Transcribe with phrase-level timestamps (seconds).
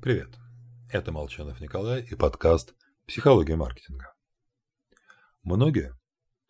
[0.00, 0.38] Привет,
[0.90, 2.72] это Молчанов Николай и подкаст
[3.08, 4.14] «Психология маркетинга».
[5.42, 5.92] Многие,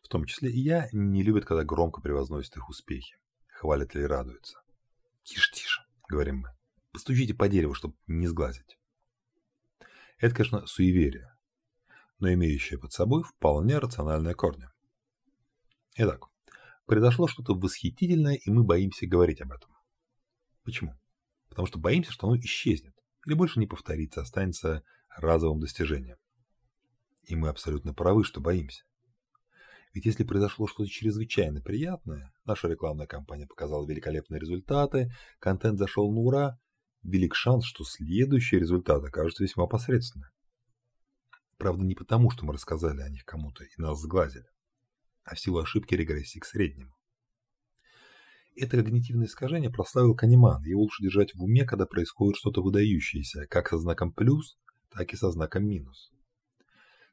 [0.02, 3.16] в том числе и я, не любят, когда громко превозносят их успехи,
[3.46, 4.60] хвалят или радуются.
[5.22, 5.80] «Тише, тише»,—
[6.10, 6.50] говорим мы,—
[6.92, 8.78] «постучите по дереву, чтобы не сглазить».
[10.18, 11.34] Это, конечно, суеверие,
[12.18, 14.68] но имеющее под собой вполне рациональные корни.
[15.94, 16.26] Итак,
[16.84, 19.74] произошло что-то восхитительное, и мы боимся говорить об этом.
[20.64, 21.00] Почему?
[21.48, 22.97] Потому что боимся, что оно исчезнет
[23.28, 24.82] или больше не повторится, останется
[25.14, 26.16] разовым достижением.
[27.24, 28.84] И мы абсолютно правы, что боимся.
[29.92, 36.20] Ведь если произошло что-то чрезвычайно приятное, наша рекламная кампания показала великолепные результаты, контент зашел на
[36.20, 36.58] ура,
[37.02, 40.30] велик шанс, что следующий результат окажется весьма посредственным.
[41.58, 44.46] Правда, не потому, что мы рассказали о них кому-то и нас сглазили,
[45.24, 46.94] а в силу ошибки регрессии к среднему.
[48.60, 50.64] Это когнитивное искажение прославил Канеман.
[50.64, 54.58] Его лучше держать в уме, когда происходит что-то выдающееся, как со знаком плюс,
[54.90, 56.10] так и со знаком минус.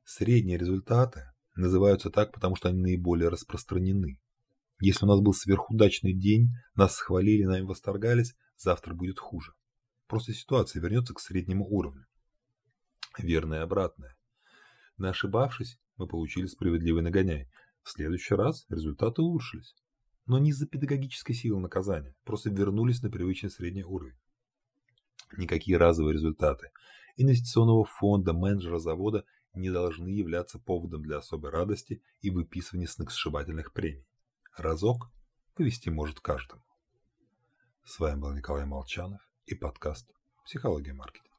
[0.03, 1.21] Средние результаты
[1.55, 4.19] называются так, потому что они наиболее распространены.
[4.79, 9.53] Если у нас был сверхудачный день, нас схвалили, нами восторгались, завтра будет хуже.
[10.07, 12.07] Просто ситуация вернется к среднему уровню.
[13.19, 14.17] Верное обратное.
[14.97, 17.51] Не ошибавшись, мы получили справедливый нагоняй.
[17.83, 19.75] В следующий раз результаты улучшились
[20.25, 24.17] но не из-за педагогической силы наказания, просто вернулись на привычный средний уровень.
[25.37, 26.71] Никакие разовые результаты
[27.17, 34.05] инвестиционного фонда, менеджера завода не должны являться поводом для особой радости и выписывания сногсшибательных премий.
[34.57, 35.09] Разок
[35.55, 36.63] повести может каждому.
[37.85, 40.11] С вами был Николай Молчанов и подкаст
[40.43, 41.34] «Психология маркетинга».